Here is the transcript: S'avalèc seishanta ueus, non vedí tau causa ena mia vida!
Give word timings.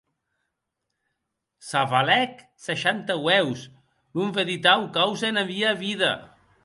S'avalèc 1.67 2.41
seishanta 2.65 3.15
ueus, 3.27 3.61
non 4.17 4.33
vedí 4.39 4.57
tau 4.65 4.81
causa 4.97 5.25
ena 5.33 5.49
mia 5.53 5.77
vida! 5.85 6.11